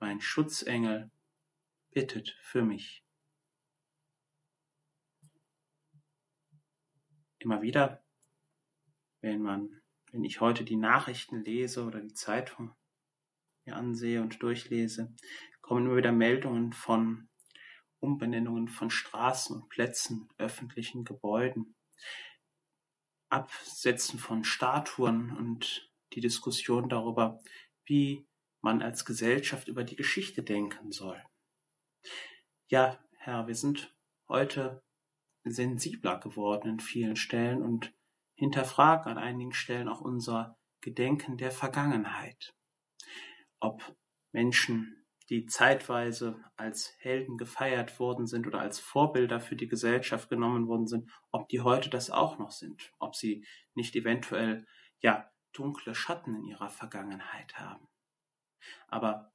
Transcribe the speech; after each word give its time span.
mein 0.00 0.20
Schutzengel, 0.20 1.10
bittet 1.90 2.36
für 2.42 2.62
mich. 2.62 3.04
Immer 7.38 7.62
wieder, 7.62 8.04
wenn 9.20 9.42
man, 9.42 9.80
wenn 10.10 10.24
ich 10.24 10.40
heute 10.40 10.64
die 10.64 10.76
Nachrichten 10.76 11.42
lese 11.42 11.84
oder 11.84 12.00
die 12.00 12.14
Zeitung 12.14 12.74
mir 13.64 13.76
ansehe 13.76 14.22
und 14.22 14.42
durchlese, 14.42 15.14
kommen 15.60 15.86
immer 15.86 15.96
wieder 15.96 16.12
Meldungen 16.12 16.72
von 16.72 17.28
Umbenennungen 18.00 18.68
von 18.68 18.90
Straßen 18.90 19.56
und 19.56 19.68
Plätzen, 19.68 20.28
öffentlichen 20.38 21.04
Gebäuden, 21.04 21.74
Absetzen 23.28 24.18
von 24.18 24.44
Statuen 24.44 25.36
und 25.36 25.92
die 26.12 26.20
Diskussion 26.20 26.88
darüber, 26.88 27.40
wie 27.84 28.27
man 28.68 28.82
als 28.82 29.06
Gesellschaft 29.06 29.66
über 29.68 29.82
die 29.82 29.96
Geschichte 29.96 30.42
denken 30.42 30.92
soll. 30.92 31.22
Ja, 32.68 33.02
Herr, 33.16 33.46
wir 33.46 33.54
sind 33.54 33.96
heute 34.28 34.82
sensibler 35.42 36.20
geworden 36.20 36.72
in 36.72 36.80
vielen 36.80 37.16
Stellen 37.16 37.62
und 37.62 37.94
hinterfragen 38.34 39.10
an 39.10 39.16
einigen 39.16 39.54
Stellen 39.54 39.88
auch 39.88 40.02
unser 40.02 40.58
Gedenken 40.82 41.38
der 41.38 41.50
Vergangenheit. 41.50 42.54
Ob 43.58 43.96
Menschen, 44.32 45.06
die 45.30 45.46
zeitweise 45.46 46.44
als 46.56 46.94
Helden 46.98 47.38
gefeiert 47.38 47.98
worden 47.98 48.26
sind 48.26 48.46
oder 48.46 48.60
als 48.60 48.78
Vorbilder 48.78 49.40
für 49.40 49.56
die 49.56 49.68
Gesellschaft 49.68 50.28
genommen 50.28 50.68
worden 50.68 50.86
sind, 50.86 51.10
ob 51.30 51.48
die 51.48 51.62
heute 51.62 51.88
das 51.88 52.10
auch 52.10 52.38
noch 52.38 52.50
sind, 52.50 52.92
ob 52.98 53.16
sie 53.16 53.46
nicht 53.72 53.96
eventuell 53.96 54.66
ja 55.00 55.30
dunkle 55.54 55.94
Schatten 55.94 56.34
in 56.34 56.44
ihrer 56.44 56.68
Vergangenheit 56.68 57.58
haben. 57.58 57.88
Aber 58.88 59.32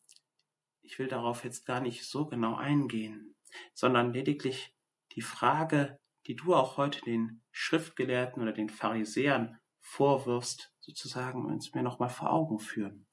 ich 0.81 0.99
will 0.99 1.07
darauf 1.07 1.43
jetzt 1.43 1.65
gar 1.65 1.79
nicht 1.79 2.05
so 2.05 2.25
genau 2.25 2.55
eingehen, 2.55 3.35
sondern 3.73 4.13
lediglich 4.13 4.75
die 5.13 5.21
Frage, 5.21 5.99
die 6.27 6.35
du 6.35 6.55
auch 6.55 6.77
heute 6.77 7.01
den 7.01 7.41
Schriftgelehrten 7.51 8.41
oder 8.41 8.51
den 8.51 8.69
Pharisäern 8.69 9.59
vorwirfst, 9.79 10.73
sozusagen 10.79 11.45
uns 11.45 11.73
mir 11.73 11.83
nochmal 11.83 12.09
vor 12.09 12.31
Augen 12.31 12.59
führen. 12.59 13.07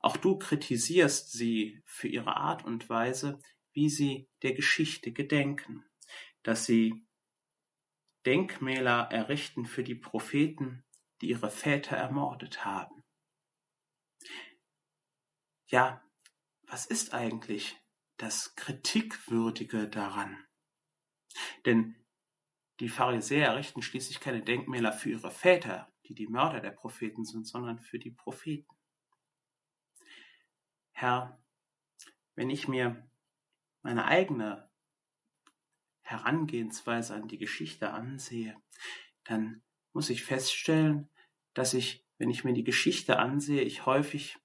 Auch 0.00 0.16
du 0.16 0.38
kritisierst 0.38 1.32
sie 1.32 1.82
für 1.84 2.08
ihre 2.08 2.36
Art 2.36 2.64
und 2.64 2.88
Weise, 2.88 3.38
wie 3.72 3.88
sie 3.88 4.28
der 4.42 4.52
Geschichte 4.54 5.12
gedenken, 5.12 5.84
dass 6.42 6.64
sie 6.66 7.06
Denkmäler 8.26 9.08
errichten 9.10 9.64
für 9.64 9.82
die 9.82 9.94
Propheten, 9.94 10.84
die 11.20 11.30
ihre 11.30 11.50
Väter 11.50 11.96
ermordet 11.96 12.64
haben. 12.64 12.99
Ja, 15.70 16.02
was 16.66 16.84
ist 16.86 17.14
eigentlich 17.14 17.80
das 18.16 18.56
Kritikwürdige 18.56 19.88
daran? 19.88 20.44
Denn 21.64 21.94
die 22.80 22.88
Pharisäer 22.88 23.46
errichten 23.50 23.80
schließlich 23.80 24.18
keine 24.18 24.42
Denkmäler 24.42 24.92
für 24.92 25.10
ihre 25.10 25.30
Väter, 25.30 25.92
die 26.06 26.14
die 26.14 26.26
Mörder 26.26 26.58
der 26.58 26.72
Propheten 26.72 27.24
sind, 27.24 27.46
sondern 27.46 27.78
für 27.78 28.00
die 28.00 28.10
Propheten. 28.10 28.74
Herr, 30.90 31.40
wenn 32.34 32.50
ich 32.50 32.66
mir 32.66 33.08
meine 33.82 34.06
eigene 34.06 34.68
Herangehensweise 36.00 37.14
an 37.14 37.28
die 37.28 37.38
Geschichte 37.38 37.92
ansehe, 37.92 38.60
dann 39.22 39.62
muss 39.92 40.10
ich 40.10 40.24
feststellen, 40.24 41.08
dass 41.54 41.74
ich, 41.74 42.04
wenn 42.18 42.28
ich 42.28 42.42
mir 42.42 42.54
die 42.54 42.64
Geschichte 42.64 43.20
ansehe, 43.20 43.62
ich 43.62 43.86
häufig 43.86 44.39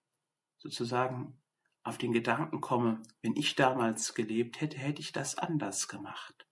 sozusagen 0.66 1.40
auf 1.84 2.00
den 2.00 2.12
Gedanken 2.12 2.60
komme, 2.60 3.04
wenn 3.22 3.36
ich 3.36 3.56
damals 3.56 4.16
gelebt 4.16 4.60
hätte, 4.60 4.78
hätte 4.78 5.00
ich 5.00 5.12
das 5.12 5.38
anders 5.38 5.88
gemacht. 5.88 6.48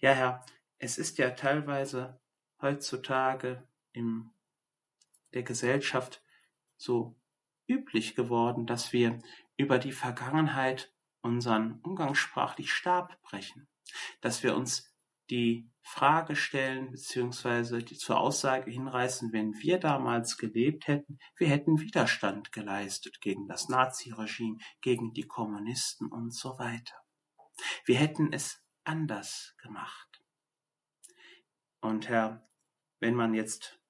Ja, 0.00 0.12
Herr, 0.12 0.44
es 0.76 0.98
ist 0.98 1.16
ja 1.16 1.30
teilweise 1.30 2.20
heutzutage 2.60 3.66
in 3.92 4.30
der 5.32 5.42
Gesellschaft 5.42 6.22
so 6.76 7.18
üblich 7.66 8.14
geworden, 8.14 8.66
dass 8.66 8.92
wir 8.92 9.22
über 9.56 9.78
die 9.78 9.92
Vergangenheit 9.92 10.92
unseren 11.22 11.80
umgangssprachlich 11.80 12.70
Stab 12.70 13.22
brechen, 13.22 13.68
dass 14.20 14.42
wir 14.42 14.54
uns 14.54 14.89
die 15.30 15.70
Frage 15.82 16.36
stellen 16.36 16.90
beziehungsweise 16.90 17.78
die 17.78 17.96
zur 17.96 18.18
Aussage 18.18 18.70
hinreißen, 18.70 19.32
wenn 19.32 19.54
wir 19.54 19.78
damals 19.78 20.36
gelebt 20.36 20.88
hätten, 20.88 21.18
wir 21.36 21.48
hätten 21.48 21.80
Widerstand 21.80 22.52
geleistet 22.52 23.20
gegen 23.20 23.48
das 23.48 23.68
Naziregime, 23.68 24.58
gegen 24.80 25.12
die 25.12 25.26
Kommunisten 25.26 26.10
und 26.10 26.34
so 26.34 26.58
weiter. 26.58 26.94
Wir 27.84 27.96
hätten 27.96 28.32
es 28.32 28.62
anders 28.84 29.54
gemacht. 29.58 30.22
Und 31.80 32.08
Herr, 32.08 32.48
wenn 32.98 33.14
man 33.14 33.34
jetzt 33.34 33.80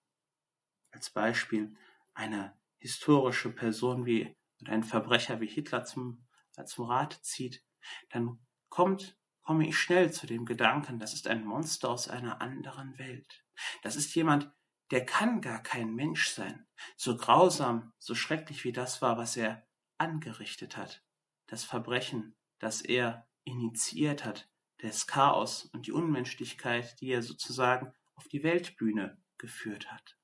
als 0.92 1.10
Beispiel 1.10 1.76
eine 2.14 2.56
historische 2.78 3.50
Person 3.50 4.06
wie 4.06 4.36
und 4.60 4.68
ein 4.68 4.84
Verbrecher 4.84 5.40
wie 5.40 5.46
Hitler 5.46 5.84
zum, 5.84 6.26
zum 6.66 6.84
Rat 6.86 7.18
zieht, 7.22 7.64
dann 8.10 8.46
kommt, 8.68 9.19
komme 9.42 9.68
ich 9.68 9.78
schnell 9.78 10.12
zu 10.12 10.26
dem 10.26 10.44
Gedanken, 10.44 10.98
das 10.98 11.14
ist 11.14 11.26
ein 11.26 11.44
Monster 11.44 11.90
aus 11.90 12.08
einer 12.08 12.40
anderen 12.40 12.98
Welt. 12.98 13.44
Das 13.82 13.96
ist 13.96 14.14
jemand, 14.14 14.52
der 14.90 15.06
kann 15.06 15.40
gar 15.40 15.62
kein 15.62 15.94
Mensch 15.94 16.30
sein, 16.30 16.66
so 16.96 17.16
grausam, 17.16 17.92
so 17.98 18.14
schrecklich 18.14 18.64
wie 18.64 18.72
das 18.72 19.02
war, 19.02 19.16
was 19.16 19.36
er 19.36 19.66
angerichtet 19.98 20.76
hat. 20.76 21.04
Das 21.46 21.64
Verbrechen, 21.64 22.36
das 22.58 22.80
er 22.82 23.28
initiiert 23.44 24.24
hat, 24.24 24.50
das 24.78 25.06
Chaos 25.06 25.66
und 25.66 25.86
die 25.86 25.92
Unmenschlichkeit, 25.92 27.00
die 27.00 27.08
er 27.08 27.22
sozusagen 27.22 27.92
auf 28.14 28.28
die 28.28 28.42
Weltbühne 28.42 29.22
geführt 29.38 29.90
hat. 29.92 30.16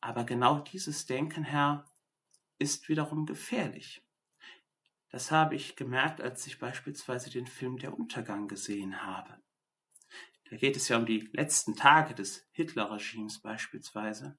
Aber 0.00 0.24
genau 0.24 0.60
dieses 0.60 1.06
Denken, 1.06 1.44
Herr, 1.44 1.84
ist 2.58 2.88
wiederum 2.88 3.26
gefährlich. 3.26 4.02
Das 5.10 5.30
habe 5.30 5.56
ich 5.56 5.76
gemerkt, 5.76 6.20
als 6.20 6.46
ich 6.46 6.58
beispielsweise 6.58 7.30
den 7.30 7.46
Film 7.46 7.78
Der 7.78 7.98
Untergang 7.98 8.48
gesehen 8.48 9.02
habe. 9.02 9.40
Da 10.48 10.56
geht 10.56 10.76
es 10.76 10.88
ja 10.88 10.96
um 10.96 11.06
die 11.06 11.28
letzten 11.32 11.76
Tage 11.76 12.14
des 12.14 12.48
Hitlerregimes 12.52 13.40
beispielsweise. 13.40 14.38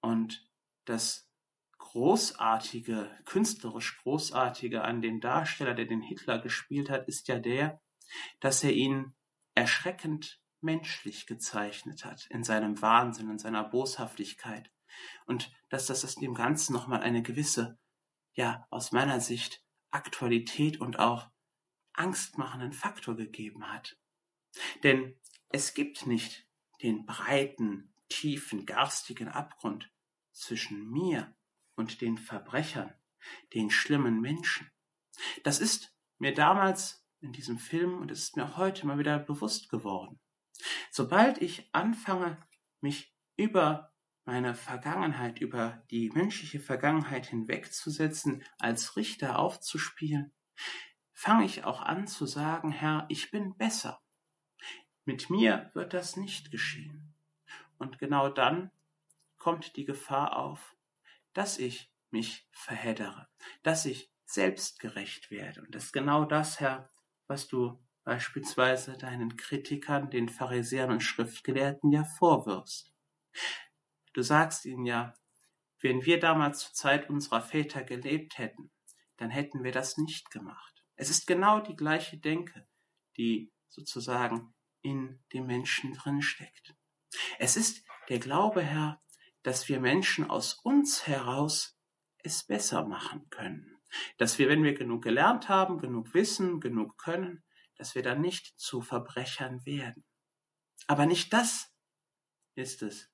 Und 0.00 0.46
das 0.84 1.30
Großartige, 1.78 3.10
künstlerisch 3.24 3.98
Großartige 3.98 4.82
an 4.82 5.02
dem 5.02 5.20
Darsteller, 5.20 5.74
der 5.74 5.86
den 5.86 6.02
Hitler 6.02 6.38
gespielt 6.38 6.90
hat, 6.90 7.06
ist 7.08 7.28
ja 7.28 7.38
der, 7.38 7.80
dass 8.40 8.64
er 8.64 8.72
ihn 8.72 9.14
erschreckend 9.54 10.40
menschlich 10.60 11.26
gezeichnet 11.26 12.04
hat, 12.04 12.26
in 12.30 12.44
seinem 12.44 12.80
Wahnsinn, 12.82 13.30
in 13.30 13.38
seiner 13.38 13.64
Boshaftigkeit. 13.64 14.70
Und 15.26 15.52
dass 15.68 15.86
das 15.86 16.14
dem 16.16 16.34
Ganzen 16.34 16.72
nochmal 16.72 17.00
eine 17.02 17.22
gewisse, 17.22 17.78
ja, 18.36 18.66
aus 18.70 18.92
meiner 18.92 19.20
Sicht, 19.20 19.64
Aktualität 19.90 20.80
und 20.80 20.98
auch 20.98 21.30
angstmachenden 21.94 22.72
Faktor 22.72 23.16
gegeben 23.16 23.72
hat. 23.72 23.98
Denn 24.82 25.18
es 25.48 25.74
gibt 25.74 26.06
nicht 26.06 26.46
den 26.82 27.06
breiten, 27.06 27.94
tiefen, 28.08 28.66
garstigen 28.66 29.28
Abgrund 29.28 29.90
zwischen 30.32 30.90
mir 30.90 31.34
und 31.74 32.00
den 32.02 32.18
Verbrechern, 32.18 32.92
den 33.54 33.70
schlimmen 33.70 34.20
Menschen. 34.20 34.70
Das 35.42 35.58
ist 35.58 35.94
mir 36.18 36.34
damals 36.34 37.06
in 37.20 37.32
diesem 37.32 37.58
Film 37.58 37.98
und 37.98 38.10
es 38.10 38.24
ist 38.24 38.36
mir 38.36 38.56
heute 38.58 38.86
mal 38.86 38.98
wieder 38.98 39.18
bewusst 39.18 39.70
geworden. 39.70 40.20
Sobald 40.90 41.40
ich 41.40 41.68
anfange, 41.72 42.46
mich 42.80 43.14
über 43.36 43.95
meine 44.26 44.54
Vergangenheit, 44.54 45.40
über 45.40 45.82
die 45.90 46.10
menschliche 46.10 46.60
Vergangenheit 46.60 47.26
hinwegzusetzen, 47.26 48.44
als 48.58 48.96
Richter 48.96 49.38
aufzuspielen, 49.38 50.32
fange 51.12 51.44
ich 51.44 51.64
auch 51.64 51.80
an 51.80 52.06
zu 52.06 52.26
sagen, 52.26 52.72
Herr, 52.72 53.06
ich 53.08 53.30
bin 53.30 53.56
besser. 53.56 54.02
Mit 55.04 55.30
mir 55.30 55.70
wird 55.74 55.94
das 55.94 56.16
nicht 56.16 56.50
geschehen. 56.50 57.14
Und 57.78 57.98
genau 57.98 58.28
dann 58.28 58.72
kommt 59.38 59.76
die 59.76 59.84
Gefahr 59.84 60.36
auf, 60.36 60.76
dass 61.32 61.58
ich 61.58 61.92
mich 62.10 62.48
verheddere, 62.50 63.28
dass 63.62 63.84
ich 63.84 64.10
selbstgerecht 64.24 65.30
werde. 65.30 65.62
Und 65.62 65.74
das 65.74 65.84
ist 65.84 65.92
genau 65.92 66.24
das, 66.24 66.58
Herr, 66.58 66.90
was 67.28 67.46
du 67.46 67.78
beispielsweise 68.02 68.96
deinen 68.98 69.36
Kritikern, 69.36 70.10
den 70.10 70.28
Pharisäern 70.28 70.90
und 70.90 71.02
Schriftgelehrten 71.02 71.92
ja 71.92 72.02
vorwirfst. 72.04 72.92
Du 74.16 74.22
sagst 74.22 74.64
ihnen 74.64 74.86
ja, 74.86 75.12
wenn 75.82 76.06
wir 76.06 76.18
damals 76.18 76.60
zur 76.60 76.72
Zeit 76.72 77.10
unserer 77.10 77.42
Väter 77.42 77.84
gelebt 77.84 78.38
hätten, 78.38 78.72
dann 79.18 79.28
hätten 79.28 79.62
wir 79.62 79.72
das 79.72 79.98
nicht 79.98 80.30
gemacht. 80.30 80.82
Es 80.94 81.10
ist 81.10 81.26
genau 81.26 81.60
die 81.60 81.76
gleiche 81.76 82.16
Denke, 82.16 82.66
die 83.18 83.52
sozusagen 83.68 84.54
in 84.80 85.22
dem 85.34 85.44
Menschen 85.44 85.92
drinsteckt. 85.92 86.74
Es 87.38 87.58
ist 87.58 87.86
der 88.08 88.18
Glaube, 88.18 88.62
Herr, 88.62 89.02
dass 89.42 89.68
wir 89.68 89.80
Menschen 89.80 90.30
aus 90.30 90.54
uns 90.54 91.06
heraus 91.06 91.78
es 92.16 92.42
besser 92.42 92.86
machen 92.86 93.28
können. 93.28 93.76
Dass 94.16 94.38
wir, 94.38 94.48
wenn 94.48 94.64
wir 94.64 94.72
genug 94.72 95.04
gelernt 95.04 95.50
haben, 95.50 95.76
genug 95.76 96.14
wissen, 96.14 96.60
genug 96.60 96.96
können, 96.96 97.44
dass 97.76 97.94
wir 97.94 98.02
dann 98.02 98.22
nicht 98.22 98.58
zu 98.58 98.80
Verbrechern 98.80 99.66
werden. 99.66 100.06
Aber 100.86 101.04
nicht 101.04 101.34
das 101.34 101.70
ist 102.54 102.80
es, 102.80 103.10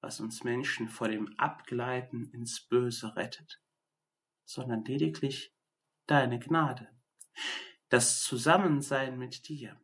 was 0.00 0.20
uns 0.20 0.44
Menschen 0.44 0.88
vor 0.88 1.08
dem 1.08 1.38
Abgleiten 1.38 2.30
ins 2.30 2.60
Böse 2.60 3.16
rettet, 3.16 3.60
sondern 4.44 4.84
lediglich 4.84 5.54
deine 6.06 6.38
Gnade, 6.38 6.88
das 7.88 8.22
Zusammensein 8.22 9.18
mit 9.18 9.48
dir. 9.48 9.80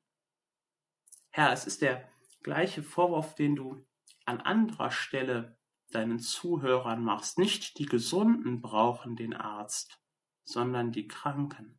Herr, 1.31 1.53
es 1.53 1.67
ist 1.67 1.83
der 1.83 2.09
gleiche 2.43 2.83
Vorwurf, 2.83 3.35
den 3.35 3.57
du 3.57 3.87
an 4.25 4.41
anderer 4.41 4.91
Stelle 4.91 5.59
deinen 5.91 6.19
Zuhörern 6.19 7.03
machst. 7.03 7.39
Nicht 7.39 7.79
die 7.79 7.87
Gesunden 7.87 8.61
brauchen 8.61 9.17
den 9.17 9.35
Arzt, 9.35 10.01
sondern 10.45 10.93
die 10.93 11.09
Kranken. 11.09 11.79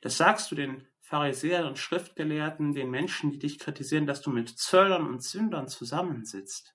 Das 0.00 0.16
sagst 0.16 0.50
du 0.50 0.54
den 0.54 0.86
Pharisäern 1.00 1.66
und 1.66 1.78
Schriftgelehrten, 1.78 2.72
den 2.72 2.90
Menschen, 2.90 3.30
die 3.30 3.38
dich 3.38 3.58
kritisieren, 3.58 4.06
dass 4.06 4.22
du 4.22 4.30
mit 4.30 4.48
Zöllern 4.48 5.06
und 5.06 5.22
Sündern 5.22 5.68
zusammensitzt, 5.68 6.74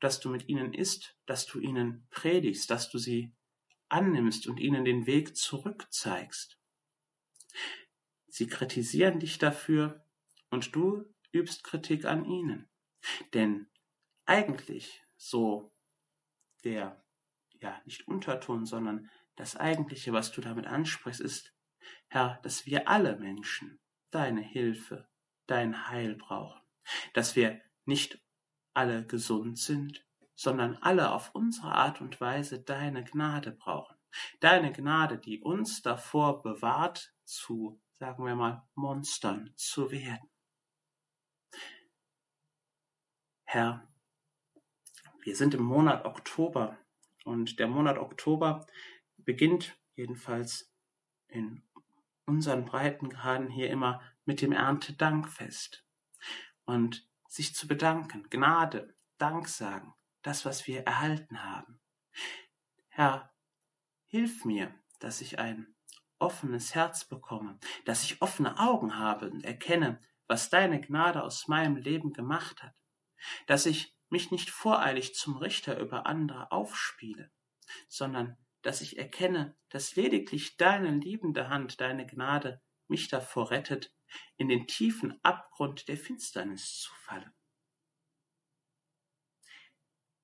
dass 0.00 0.20
du 0.20 0.30
mit 0.30 0.48
ihnen 0.48 0.74
isst, 0.74 1.16
dass 1.26 1.46
du 1.46 1.60
ihnen 1.60 2.06
predigst, 2.10 2.70
dass 2.70 2.90
du 2.90 2.98
sie 2.98 3.32
annimmst 3.88 4.46
und 4.46 4.58
ihnen 4.58 4.84
den 4.84 5.06
Weg 5.06 5.36
zurückzeigst. 5.36 6.58
Sie 8.28 8.46
kritisieren 8.46 9.18
dich 9.18 9.38
dafür 9.38 10.06
und 10.50 10.74
du 10.74 11.04
übst 11.32 11.64
Kritik 11.64 12.04
an 12.04 12.24
ihnen. 12.24 12.68
Denn 13.34 13.68
eigentlich, 14.24 15.02
so 15.16 15.72
der, 16.64 17.04
ja, 17.60 17.80
nicht 17.84 18.06
Unterton, 18.06 18.66
sondern 18.66 19.10
das 19.36 19.56
Eigentliche, 19.56 20.12
was 20.12 20.32
du 20.32 20.40
damit 20.40 20.66
ansprichst, 20.66 21.20
ist, 21.20 21.54
Herr, 22.08 22.38
dass 22.42 22.66
wir 22.66 22.88
alle 22.88 23.16
Menschen 23.16 23.80
deine 24.10 24.42
Hilfe, 24.42 25.08
dein 25.46 25.88
Heil 25.88 26.14
brauchen, 26.14 26.60
dass 27.14 27.36
wir 27.36 27.60
nicht 27.84 28.20
alle 28.74 29.06
gesund 29.06 29.58
sind, 29.58 30.04
sondern 30.34 30.76
alle 30.76 31.12
auf 31.12 31.34
unsere 31.34 31.72
Art 31.72 32.00
und 32.00 32.20
Weise 32.20 32.60
deine 32.60 33.04
Gnade 33.04 33.52
brauchen. 33.52 33.96
Deine 34.40 34.72
Gnade, 34.72 35.18
die 35.18 35.40
uns 35.40 35.82
davor 35.82 36.42
bewahrt, 36.42 37.14
zu, 37.24 37.80
sagen 37.98 38.24
wir 38.24 38.34
mal, 38.34 38.66
Monstern 38.74 39.52
zu 39.56 39.90
werden. 39.90 40.28
Herr, 43.44 43.86
wir 45.22 45.36
sind 45.36 45.54
im 45.54 45.62
Monat 45.62 46.04
Oktober 46.04 46.78
und 47.24 47.58
der 47.58 47.68
Monat 47.68 47.98
Oktober 47.98 48.66
beginnt 49.18 49.76
jedenfalls 49.94 50.72
in 51.28 51.62
unseren 52.24 52.64
Breitengraden 52.64 53.48
hier 53.48 53.70
immer 53.70 54.00
mit 54.24 54.40
dem 54.40 54.52
Erntedankfest. 54.52 55.84
Und 56.64 57.09
sich 57.30 57.54
zu 57.54 57.68
bedanken, 57.68 58.28
Gnade, 58.28 58.94
Dank 59.16 59.48
sagen, 59.48 59.94
das, 60.22 60.44
was 60.44 60.66
wir 60.66 60.82
erhalten 60.82 61.44
haben. 61.44 61.80
Herr, 62.88 63.32
hilf 64.06 64.44
mir, 64.44 64.74
dass 64.98 65.20
ich 65.20 65.38
ein 65.38 65.74
offenes 66.18 66.74
Herz 66.74 67.04
bekomme, 67.04 67.58
dass 67.84 68.02
ich 68.04 68.20
offene 68.20 68.58
Augen 68.58 68.98
habe 68.98 69.30
und 69.30 69.44
erkenne, 69.44 70.02
was 70.26 70.50
deine 70.50 70.80
Gnade 70.80 71.22
aus 71.22 71.46
meinem 71.46 71.76
Leben 71.76 72.12
gemacht 72.12 72.62
hat, 72.62 72.74
dass 73.46 73.64
ich 73.64 73.96
mich 74.08 74.32
nicht 74.32 74.50
voreilig 74.50 75.14
zum 75.14 75.36
Richter 75.36 75.78
über 75.78 76.06
andere 76.06 76.50
aufspiele, 76.50 77.30
sondern 77.88 78.36
dass 78.62 78.80
ich 78.80 78.98
erkenne, 78.98 79.56
dass 79.68 79.94
lediglich 79.94 80.56
deine 80.56 80.90
liebende 80.90 81.48
Hand, 81.48 81.80
deine 81.80 82.06
Gnade 82.06 82.60
mich 82.88 83.08
davor 83.08 83.50
rettet, 83.50 83.94
in 84.36 84.48
den 84.48 84.66
tiefen 84.66 85.18
Abgrund 85.22 85.88
der 85.88 85.96
Finsternis 85.96 86.78
zu 86.78 86.92
fallen. 86.94 87.32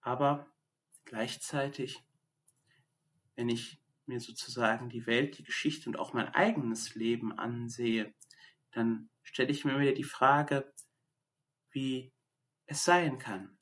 Aber 0.00 0.52
gleichzeitig, 1.04 2.04
wenn 3.34 3.48
ich 3.48 3.80
mir 4.06 4.20
sozusagen 4.20 4.88
die 4.88 5.06
Welt, 5.06 5.38
die 5.38 5.44
Geschichte 5.44 5.88
und 5.88 5.98
auch 5.98 6.12
mein 6.12 6.28
eigenes 6.28 6.94
Leben 6.94 7.36
ansehe, 7.36 8.14
dann 8.70 9.10
stelle 9.22 9.50
ich 9.50 9.64
mir 9.64 9.80
wieder 9.80 9.94
die 9.94 10.04
Frage, 10.04 10.72
wie 11.70 12.12
es 12.66 12.84
sein 12.84 13.18
kann, 13.18 13.58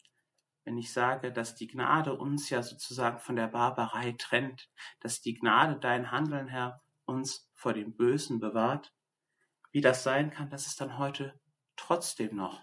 wenn 0.64 0.78
ich 0.78 0.92
sage, 0.92 1.32
dass 1.32 1.54
die 1.54 1.66
Gnade 1.66 2.14
uns 2.14 2.50
ja 2.50 2.62
sozusagen 2.62 3.18
von 3.18 3.36
der 3.36 3.48
Barbarei 3.48 4.12
trennt, 4.12 4.70
dass 5.00 5.20
die 5.20 5.34
Gnade, 5.34 5.78
dein 5.78 6.10
Handeln, 6.10 6.48
Herr, 6.48 6.82
uns 7.04 7.50
vor 7.52 7.74
dem 7.74 7.96
Bösen 7.96 8.40
bewahrt, 8.40 8.94
wie 9.74 9.80
das 9.80 10.04
sein 10.04 10.30
kann, 10.30 10.50
dass 10.50 10.68
es 10.68 10.76
dann 10.76 10.98
heute 10.98 11.38
trotzdem 11.74 12.36
noch 12.36 12.62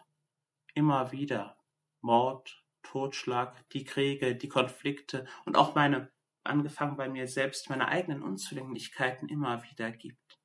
immer 0.73 1.11
wieder 1.11 1.57
Mord, 1.99 2.63
Totschlag, 2.83 3.69
die 3.71 3.83
Kriege, 3.83 4.33
die 4.33 4.47
Konflikte 4.47 5.27
und 5.43 5.57
auch 5.57 5.75
meine, 5.75 6.09
angefangen 6.45 6.95
bei 6.95 7.09
mir 7.09 7.27
selbst, 7.27 7.69
meine 7.69 7.89
eigenen 7.89 8.23
Unzulänglichkeiten 8.23 9.27
immer 9.27 9.61
wieder 9.63 9.91
gibt. 9.91 10.39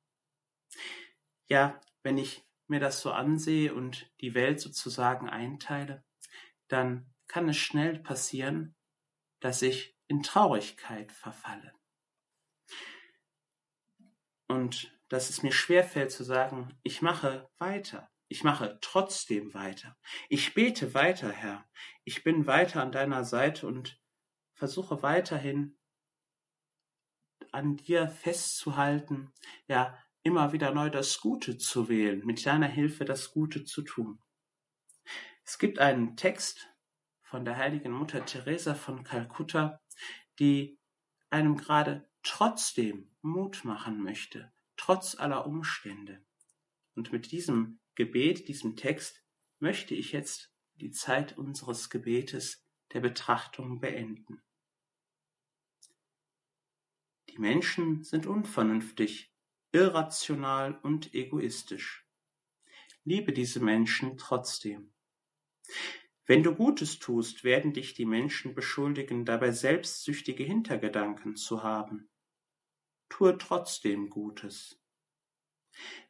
Ja, 1.47 1.79
wenn 2.03 2.17
ich 2.17 2.45
mir 2.67 2.81
das 2.81 2.99
so 2.99 3.13
ansehe 3.13 3.73
und 3.73 4.11
die 4.19 4.33
Welt 4.33 4.59
sozusagen 4.59 5.29
einteile, 5.29 6.03
dann 6.67 7.09
kann 7.27 7.47
es 7.47 7.55
schnell 7.55 7.97
passieren, 7.97 8.75
dass 9.39 9.61
ich 9.61 9.97
in 10.07 10.21
Traurigkeit 10.21 11.13
verfalle. 11.13 11.71
Und 14.49 14.96
dass 15.09 15.29
es 15.29 15.43
mir 15.43 15.51
schwerfällt 15.51 16.11
zu 16.11 16.23
sagen, 16.23 16.77
ich 16.83 17.01
mache 17.01 17.49
weiter, 17.57 18.09
ich 18.27 18.43
mache 18.43 18.77
trotzdem 18.81 19.53
weiter. 19.53 19.97
Ich 20.29 20.53
bete 20.53 20.93
weiter, 20.93 21.31
Herr. 21.31 21.65
Ich 22.03 22.23
bin 22.23 22.45
weiter 22.45 22.81
an 22.81 22.91
deiner 22.91 23.23
Seite 23.23 23.67
und 23.67 24.01
versuche 24.53 25.01
weiterhin 25.01 25.77
an 27.51 27.77
dir 27.77 28.09
festzuhalten, 28.09 29.31
ja, 29.67 29.97
immer 30.23 30.51
wieder 30.51 30.73
neu 30.73 30.89
das 30.89 31.19
Gute 31.19 31.57
zu 31.57 31.87
wählen, 31.87 32.25
mit 32.25 32.45
deiner 32.45 32.67
Hilfe 32.67 33.05
das 33.05 33.31
Gute 33.31 33.63
zu 33.63 33.81
tun. 33.81 34.21
Es 35.45 35.57
gibt 35.57 35.79
einen 35.79 36.17
Text 36.17 36.67
von 37.23 37.45
der 37.45 37.55
heiligen 37.55 37.91
Mutter 37.91 38.25
Teresa 38.25 38.75
von 38.75 39.03
Kalkutta, 39.03 39.79
die 40.39 40.77
einem 41.29 41.55
gerade 41.55 42.09
trotzdem 42.23 43.15
Mut 43.21 43.63
machen 43.63 44.03
möchte, 44.03 44.51
trotz 44.77 45.15
aller 45.15 45.45
Umstände. 45.45 46.23
Und 46.95 47.11
mit 47.11 47.31
diesem 47.31 47.79
Gebet, 47.95 48.47
diesem 48.47 48.75
Text, 48.75 49.23
möchte 49.59 49.95
ich 49.95 50.11
jetzt 50.11 50.53
die 50.75 50.91
Zeit 50.91 51.37
unseres 51.37 51.89
Gebetes 51.89 52.63
der 52.93 53.01
Betrachtung 53.01 53.79
beenden. 53.79 54.41
Die 57.29 57.39
Menschen 57.39 58.03
sind 58.03 58.25
unvernünftig, 58.25 59.33
irrational 59.71 60.79
und 60.81 61.13
egoistisch. 61.13 62.07
Liebe 63.03 63.33
diese 63.33 63.59
Menschen 63.59 64.17
trotzdem. 64.17 64.93
Wenn 66.25 66.43
du 66.43 66.53
Gutes 66.53 66.99
tust, 66.99 67.43
werden 67.43 67.73
dich 67.73 67.93
die 67.93 68.05
Menschen 68.05 68.53
beschuldigen, 68.53 69.23
dabei 69.23 69.51
selbstsüchtige 69.51 70.43
Hintergedanken 70.43 71.35
zu 71.35 71.63
haben. 71.63 72.09
Tue 73.09 73.37
trotzdem 73.37 74.09
Gutes. 74.09 74.81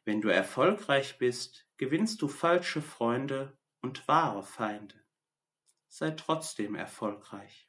Wenn 0.04 0.20
du 0.20 0.28
erfolgreich 0.28 1.18
bist, 1.18 1.66
gewinnst 1.76 2.22
du 2.22 2.28
falsche 2.28 2.82
Freunde 2.82 3.58
und 3.80 4.08
wahre 4.08 4.42
Feinde. 4.42 5.04
Sei 5.88 6.10
trotzdem 6.10 6.74
erfolgreich. 6.74 7.68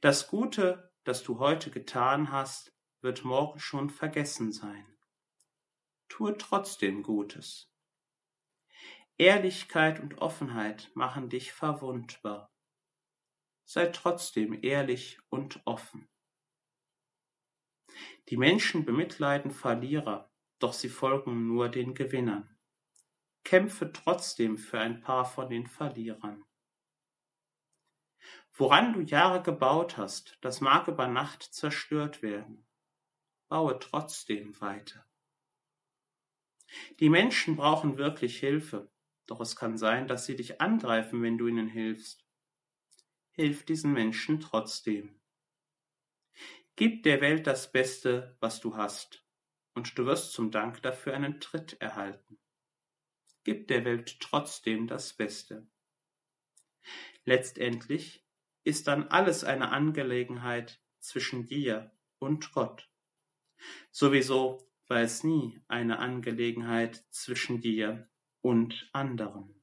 Das 0.00 0.28
Gute, 0.28 0.92
das 1.04 1.22
du 1.22 1.38
heute 1.38 1.70
getan 1.70 2.30
hast, 2.30 2.74
wird 3.00 3.24
morgen 3.24 3.58
schon 3.58 3.90
vergessen 3.90 4.52
sein. 4.52 4.86
Tue 6.08 6.36
trotzdem 6.38 7.02
Gutes. 7.02 7.72
Ehrlichkeit 9.18 10.00
und 10.00 10.18
Offenheit 10.18 10.90
machen 10.94 11.28
dich 11.28 11.52
verwundbar. 11.52 12.52
Sei 13.64 13.86
trotzdem 13.86 14.62
ehrlich 14.62 15.18
und 15.28 15.62
offen. 15.64 16.08
Die 18.28 18.36
Menschen 18.36 18.84
bemitleiden 18.84 19.50
Verlierer, 19.50 20.30
doch 20.58 20.72
sie 20.72 20.88
folgen 20.88 21.46
nur 21.46 21.68
den 21.68 21.94
Gewinnern. 21.94 22.56
Kämpfe 23.44 23.92
trotzdem 23.92 24.56
für 24.58 24.78
ein 24.78 25.00
paar 25.00 25.24
von 25.24 25.50
den 25.50 25.66
Verlierern. 25.66 26.44
Woran 28.54 28.92
du 28.92 29.00
Jahre 29.00 29.42
gebaut 29.42 29.96
hast, 29.96 30.38
das 30.42 30.60
mag 30.60 30.86
über 30.86 31.08
Nacht 31.08 31.42
zerstört 31.42 32.22
werden. 32.22 32.66
Baue 33.48 33.78
trotzdem 33.78 34.60
weiter. 34.60 35.06
Die 37.00 37.08
Menschen 37.08 37.56
brauchen 37.56 37.98
wirklich 37.98 38.38
Hilfe, 38.38 38.90
doch 39.26 39.40
es 39.40 39.56
kann 39.56 39.76
sein, 39.76 40.06
dass 40.06 40.26
sie 40.26 40.36
dich 40.36 40.60
angreifen, 40.60 41.22
wenn 41.22 41.38
du 41.38 41.46
ihnen 41.46 41.68
hilfst. 41.68 42.26
Hilf 43.32 43.64
diesen 43.64 43.92
Menschen 43.92 44.40
trotzdem. 44.40 45.21
Gib 46.82 47.04
der 47.04 47.20
Welt 47.20 47.46
das 47.46 47.70
Beste, 47.70 48.36
was 48.40 48.58
du 48.58 48.76
hast, 48.76 49.24
und 49.72 49.96
du 49.96 50.04
wirst 50.04 50.32
zum 50.32 50.50
Dank 50.50 50.82
dafür 50.82 51.14
einen 51.14 51.38
Tritt 51.38 51.80
erhalten. 51.80 52.40
Gib 53.44 53.68
der 53.68 53.84
Welt 53.84 54.18
trotzdem 54.18 54.88
das 54.88 55.12
Beste. 55.12 55.70
Letztendlich 57.24 58.26
ist 58.64 58.88
dann 58.88 59.06
alles 59.06 59.44
eine 59.44 59.70
Angelegenheit 59.70 60.82
zwischen 60.98 61.46
dir 61.46 61.96
und 62.18 62.50
Gott. 62.50 62.90
Sowieso 63.92 64.68
war 64.88 65.02
es 65.02 65.22
nie 65.22 65.62
eine 65.68 66.00
Angelegenheit 66.00 67.04
zwischen 67.10 67.60
dir 67.60 68.10
und 68.40 68.90
anderen. 68.92 69.61